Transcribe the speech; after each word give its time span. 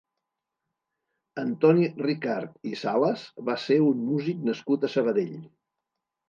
Antoni 1.41 1.89
Ricart 2.05 2.55
i 2.71 2.71
Salas 2.85 3.27
va 3.51 3.57
ser 3.65 3.79
un 3.91 4.01
músic 4.07 4.41
nascut 4.49 4.89
a 4.89 4.91
Sabadell. 4.97 5.39